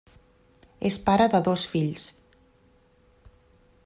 És 0.89 0.97
pare 1.09 1.27
de 1.35 1.41
dos 1.49 1.67
fills. 1.75 2.07